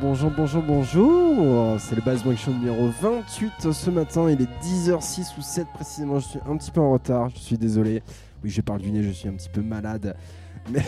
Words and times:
Bonjour, 0.00 0.30
bonjour, 0.30 0.62
bonjour. 0.62 1.80
C'est 1.80 1.96
le 1.96 2.02
Buzz 2.02 2.22
Show 2.36 2.52
numéro 2.52 2.88
28 3.00 3.72
ce 3.72 3.90
matin. 3.90 4.30
Il 4.30 4.40
est 4.40 4.62
10h06 4.62 5.36
ou 5.36 5.42
7 5.42 5.66
précisément. 5.74 6.20
Je 6.20 6.28
suis 6.28 6.38
un 6.48 6.56
petit 6.56 6.70
peu 6.70 6.80
en 6.80 6.92
retard. 6.92 7.30
Je 7.30 7.38
suis 7.38 7.58
désolé. 7.58 8.02
Oui, 8.44 8.50
je 8.50 8.60
parle 8.60 8.80
du 8.80 8.92
nez. 8.92 9.02
Je 9.02 9.10
suis 9.10 9.28
un 9.28 9.32
petit 9.32 9.48
peu 9.48 9.60
malade. 9.60 10.14
Mais 10.70 10.84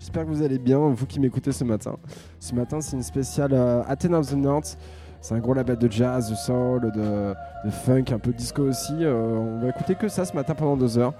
j'espère 0.00 0.24
que 0.24 0.30
vous 0.30 0.42
allez 0.42 0.58
bien, 0.58 0.78
vous 0.78 1.06
qui 1.06 1.20
m'écoutez 1.20 1.52
ce 1.52 1.62
matin. 1.62 1.96
Ce 2.40 2.54
matin, 2.54 2.80
c'est 2.80 2.96
une 2.96 3.04
spéciale 3.04 3.52
euh, 3.52 3.84
Athena 3.86 4.18
of 4.18 4.30
the 4.30 4.36
North. 4.36 4.78
C'est 5.20 5.34
un 5.34 5.38
gros 5.38 5.54
label 5.54 5.76
de 5.76 5.90
jazz, 5.90 6.28
de 6.28 6.34
soul, 6.34 6.90
de, 6.90 7.34
funk, 7.70 8.06
un 8.10 8.18
peu 8.18 8.32
de 8.32 8.36
disco 8.36 8.62
aussi. 8.62 8.96
Euh, 9.00 9.14
on 9.14 9.60
va 9.60 9.68
écouter 9.68 9.94
que 9.94 10.08
ça 10.08 10.24
ce 10.24 10.34
matin 10.34 10.54
pendant 10.56 10.76
deux 10.76 10.98
heures. 10.98 11.14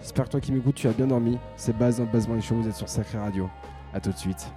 J'espère 0.00 0.24
que 0.24 0.30
toi 0.30 0.40
qui 0.40 0.50
m'écoutes, 0.50 0.74
tu 0.74 0.88
as 0.88 0.92
bien 0.92 1.06
dormi. 1.06 1.38
C'est 1.56 1.76
Baz 1.76 1.98
dans 1.98 2.34
le 2.34 2.40
Show. 2.40 2.56
Vous 2.56 2.68
êtes 2.68 2.74
sur 2.74 2.88
Sacré 2.88 3.18
Radio. 3.18 3.48
A 3.94 4.00
tout 4.00 4.10
de 4.10 4.18
suite. 4.18 4.50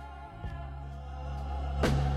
Woo! 1.82 2.09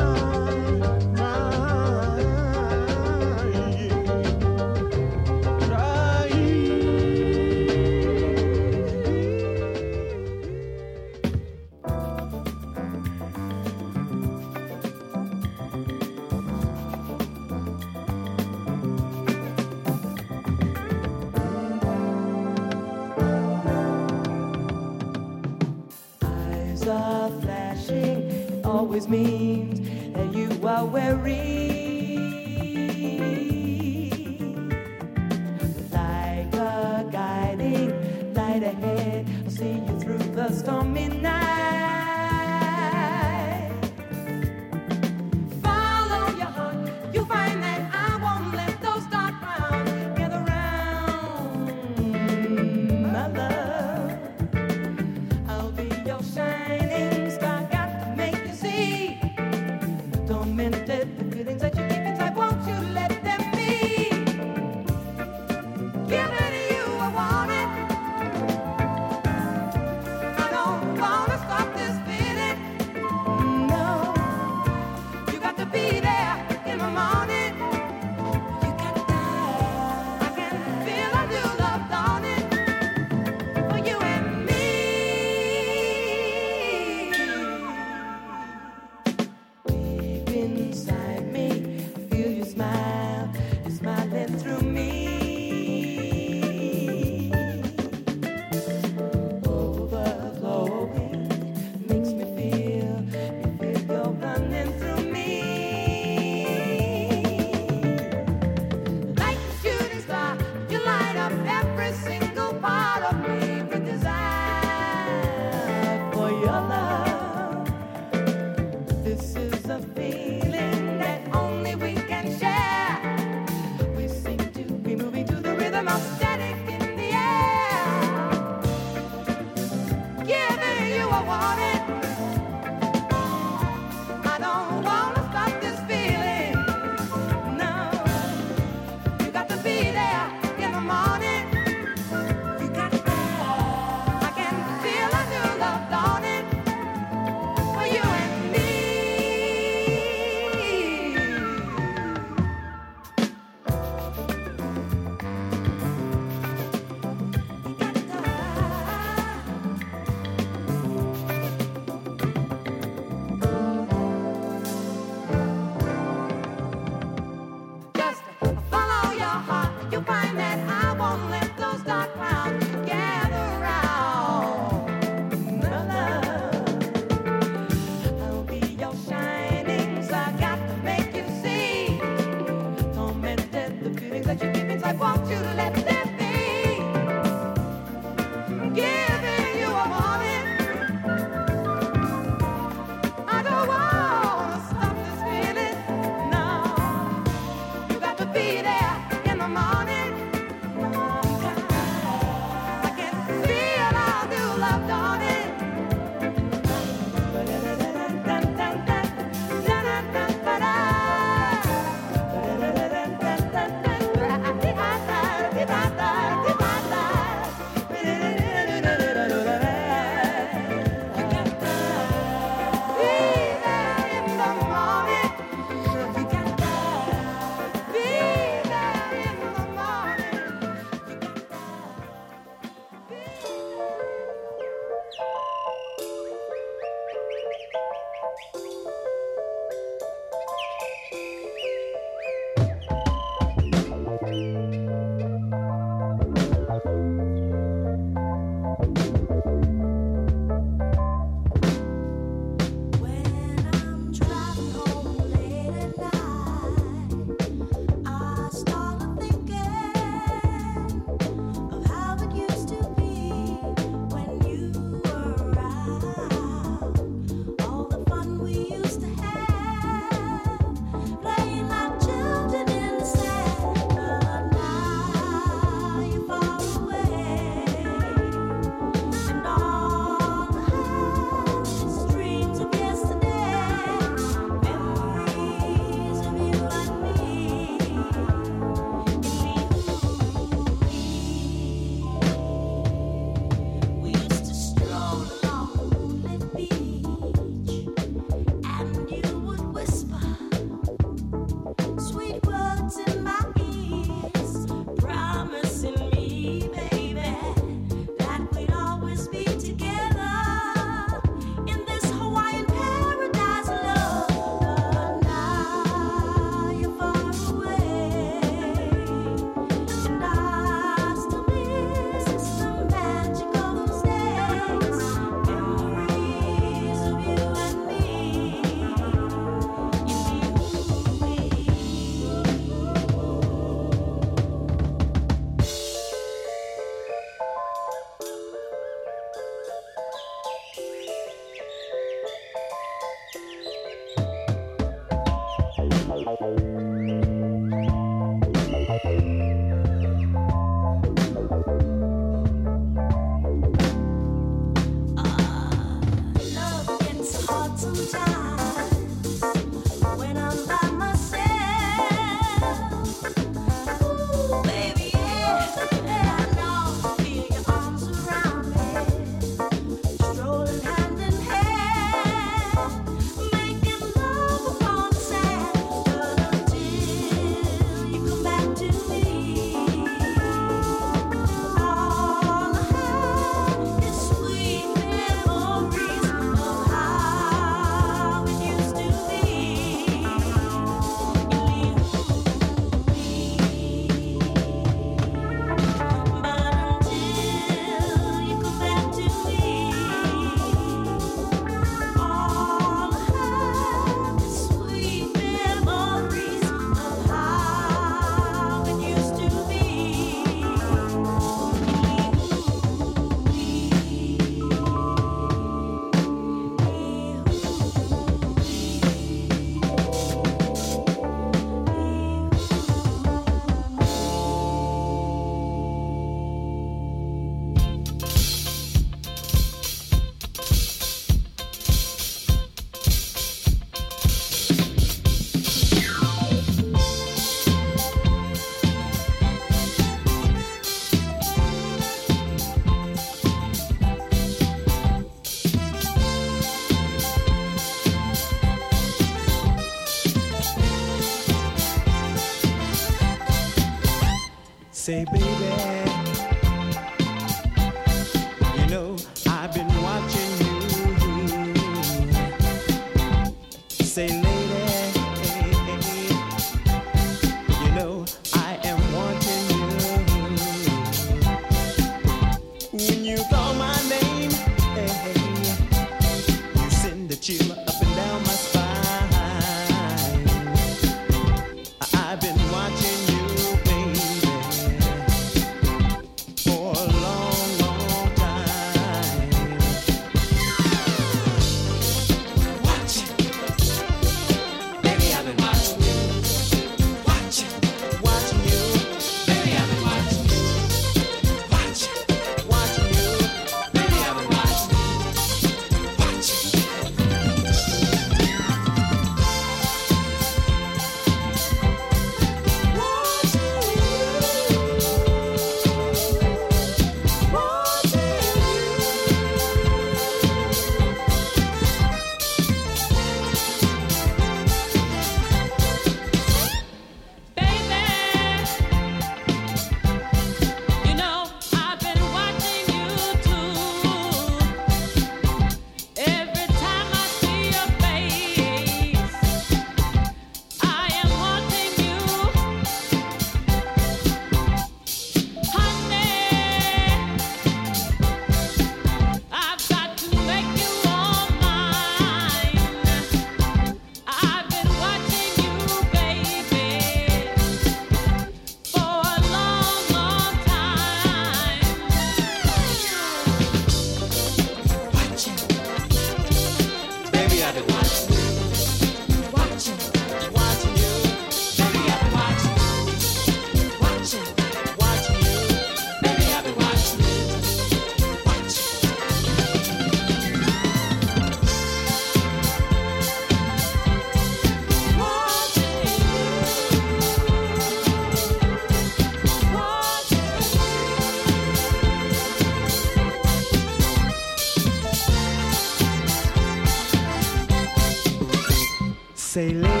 say 599.61 599.73
later. 599.75 600.00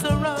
what's 0.00 0.14
around. 0.14 0.37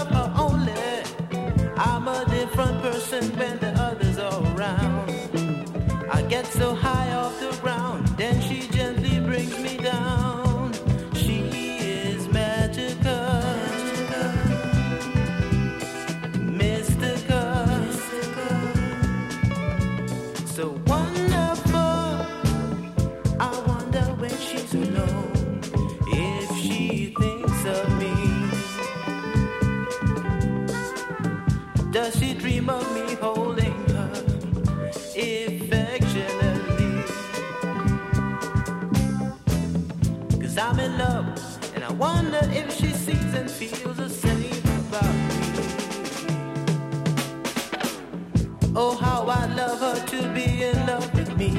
love 49.58 49.80
her 49.80 50.06
to 50.06 50.22
be 50.34 50.62
in 50.62 50.86
love 50.86 51.12
with 51.16 51.36
me. 51.36 51.50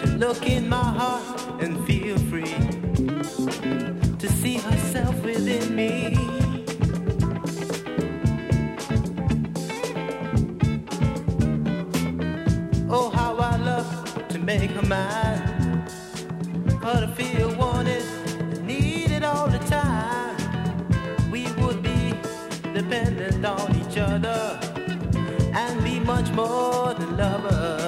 To 0.00 0.06
look 0.16 0.46
in 0.46 0.68
my 0.68 0.88
heart 1.00 1.40
and 1.60 1.84
feel 1.88 2.16
free. 2.30 2.54
To 4.22 4.28
see 4.40 4.58
herself 4.58 5.16
within 5.24 5.74
me. 5.74 6.16
Oh, 12.88 13.10
how 13.10 13.34
I 13.38 13.56
love 13.56 14.28
to 14.28 14.38
make 14.38 14.70
her 14.70 14.86
mine. 14.86 15.84
Her 16.80 17.00
to 17.04 17.08
feel 17.18 17.52
wanted, 17.56 18.04
needed 18.62 19.24
all 19.24 19.48
the 19.48 19.62
time. 19.78 20.36
We 21.32 21.42
would 21.60 21.82
be 21.82 22.14
dependent 22.72 23.44
on 23.44 23.66
each 23.80 23.98
other 23.98 24.67
much 26.08 26.30
more 26.32 26.94
than 26.94 27.18
lovers. 27.18 27.87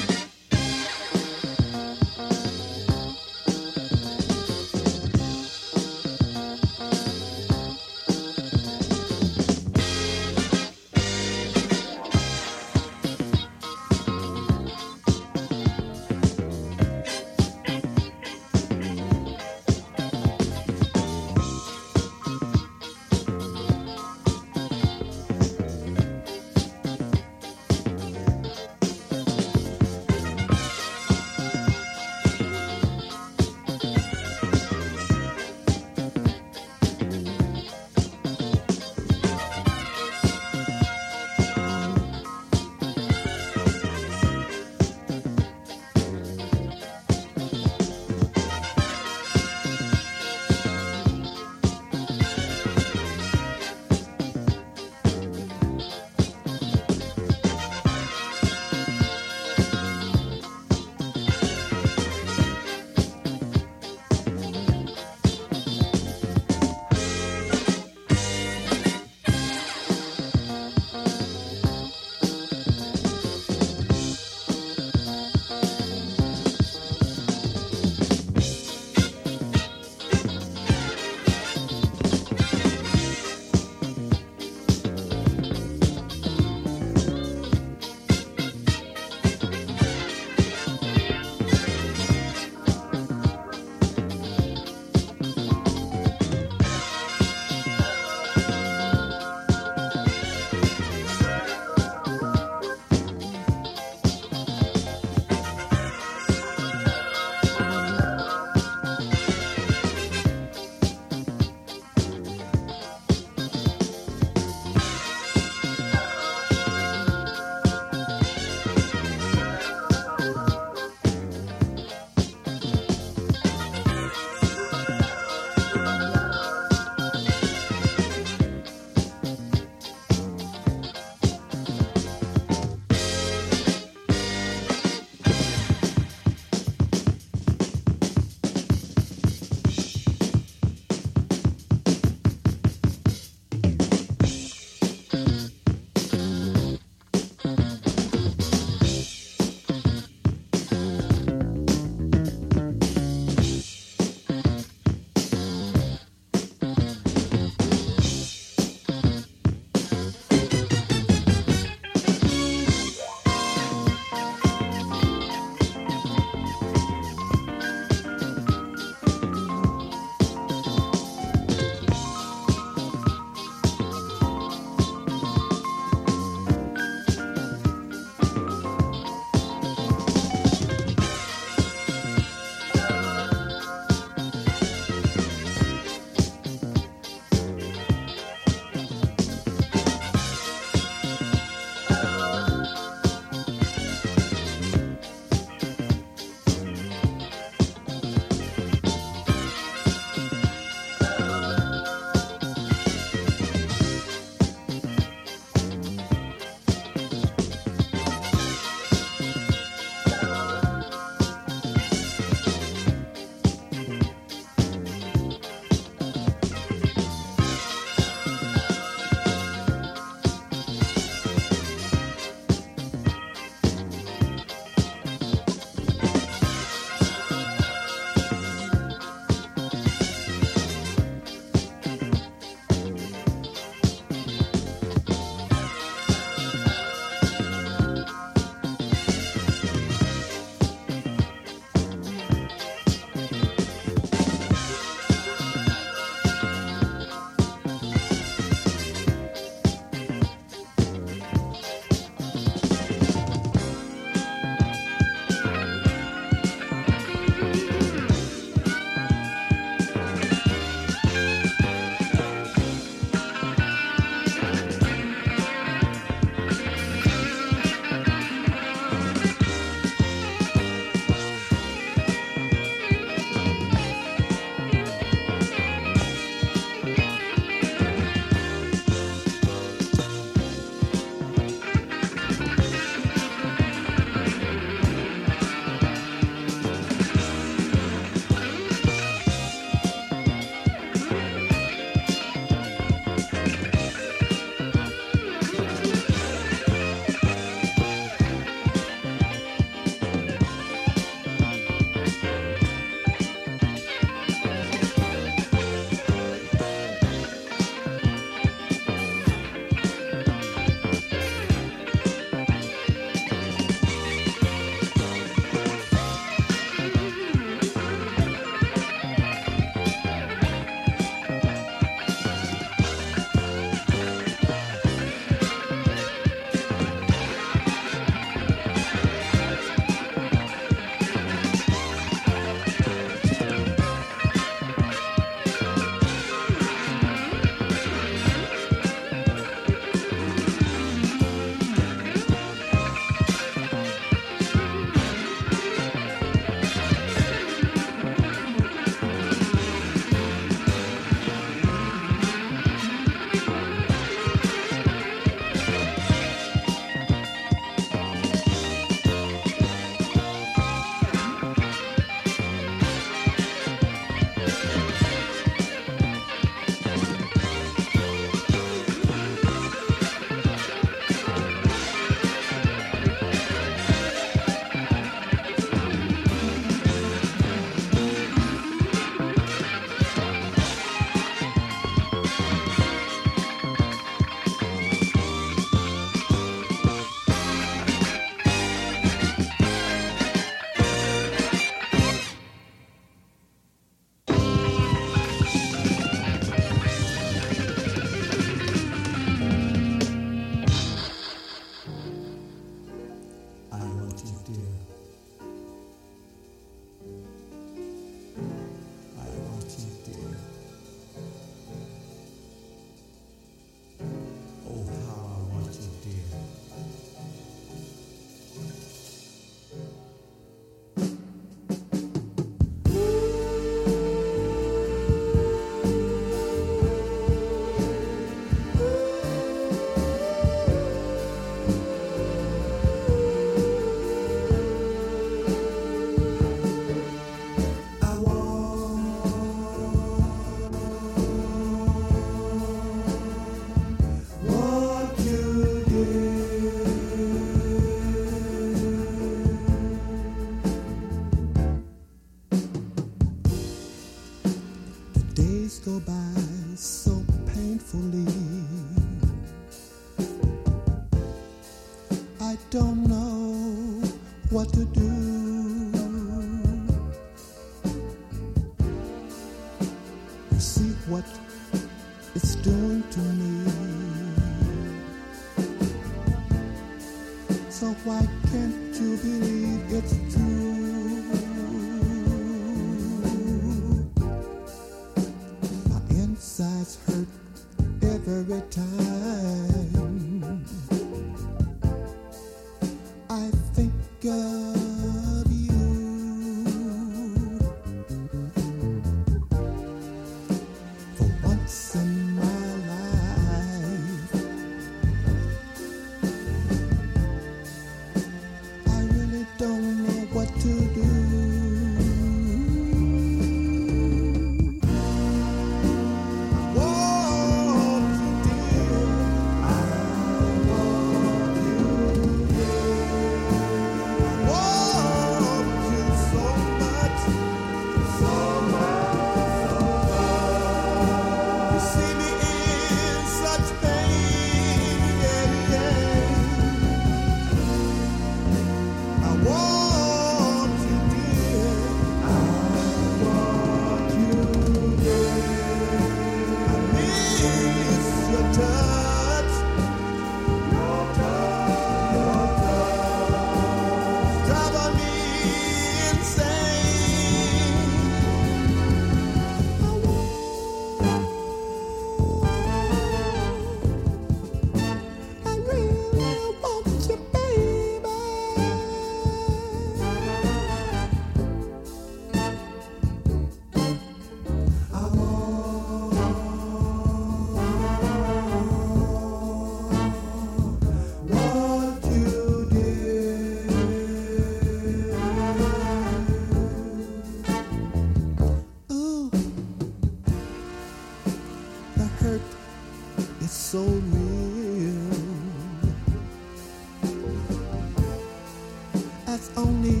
lonely. 599.58 600.00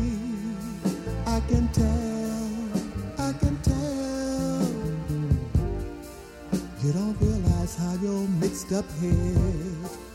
I 1.26 1.40
can 1.50 1.68
tell, 1.68 2.48
I 3.26 3.32
can 3.40 3.56
tell. 3.68 4.62
You 6.82 6.92
don't 6.92 7.16
realize 7.20 7.74
how 7.76 7.94
you're 8.02 8.28
mixed 8.42 8.72
up 8.72 8.86
here. 9.00 10.07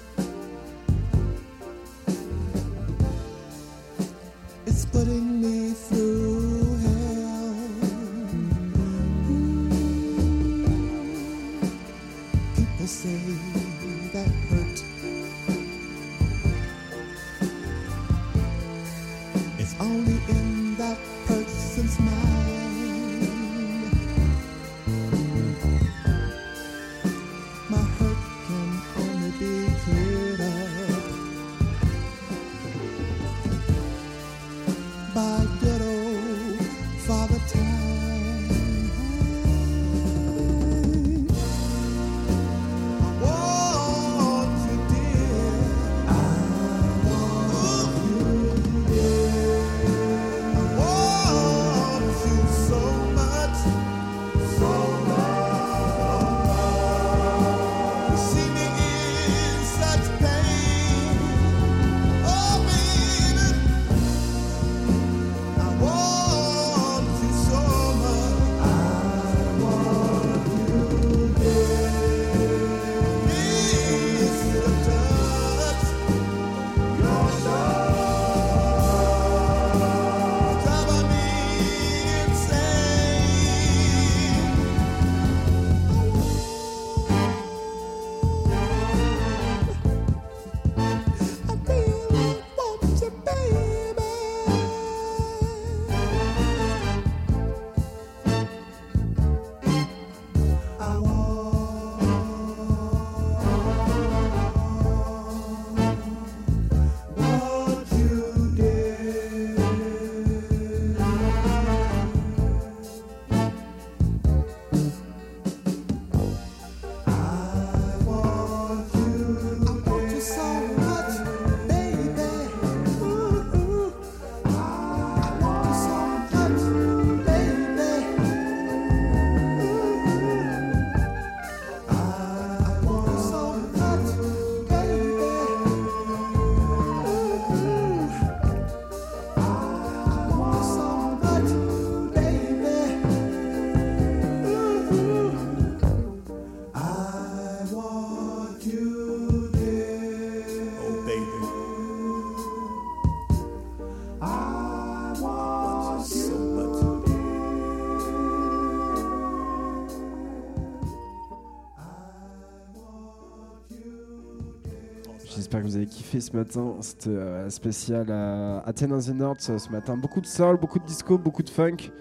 Ce 166.22 166.36
matin. 166.36 166.76
C'était 166.82 167.10
euh, 167.10 167.50
spécial 167.50 168.12
à 168.12 168.60
Athens 168.66 169.10
in 169.10 169.14
the 169.14 169.16
North 169.16 169.40
ce 169.42 169.72
matin. 169.72 169.98
Beaucoup 169.98 170.22
de 170.22 170.26
soul, 170.26 170.58
beaucoup 170.58 170.80
de 170.80 170.86
disco, 170.86 171.18
beaucoup 171.18 171.44
de 171.44 171.50
funk. 171.50 171.92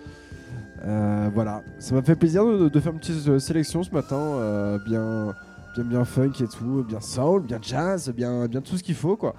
Euh, 0.85 1.31
voilà, 1.33 1.63
ça 1.79 1.95
m'a 1.95 2.03
fait 2.03 2.17
plaisir 2.17 2.45
de, 2.45 2.81
faire 2.81 2.93
une 2.93 2.99
petite 2.99 3.29
euh, 3.29 3.39
sélection 3.39 3.83
ce 3.85 3.91
matin, 3.93 4.17
euh, 4.17 4.79
bien, 4.85 5.33
bien, 5.77 5.85
bien 5.85 6.05
funk 6.05 6.33
et 6.41 6.49
tout, 6.49 6.85
bien 6.87 7.01
soul, 7.01 7.43
bien 7.43 7.59
jazz, 7.63 8.13
bien, 8.15 8.47
bien 8.47 8.61
tout 8.61 8.77
ce 8.77 8.83
qu'il 8.83 8.97
faut 8.97 9.17
quoi. 9.17 9.35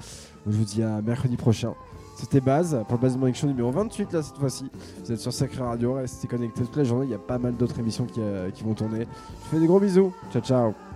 Je 0.47 0.51
vous 0.51 0.63
dis 0.63 0.81
à 0.81 1.01
mercredi 1.01 1.35
prochain. 1.35 1.73
C'était 2.15 2.39
Baz 2.39 2.77
pour 2.87 2.97
le 2.97 3.01
Baz 3.01 3.17
Morning 3.17 3.35
numéro 3.47 3.71
28 3.71 4.13
là 4.13 4.21
cette 4.21 4.37
fois-ci. 4.37 4.69
Vous 5.03 5.11
êtes 5.11 5.19
sur 5.19 5.33
Sacré 5.33 5.61
Radio, 5.61 5.95
restez 5.95 6.27
connectés 6.27 6.61
toute 6.61 6.77
la 6.77 6.83
journée. 6.83 7.07
Il 7.07 7.11
y 7.11 7.15
a 7.15 7.19
pas 7.19 7.37
mal 7.37 7.55
d'autres 7.55 7.79
émissions 7.79 8.05
qui, 8.05 8.21
euh, 8.21 8.51
qui 8.51 8.63
vont 8.63 8.75
tourner. 8.75 9.01
Je 9.01 9.05
vous 9.05 9.51
fais 9.51 9.59
des 9.59 9.67
gros 9.67 9.79
bisous. 9.79 10.13
Ciao 10.31 10.41
ciao. 10.41 10.92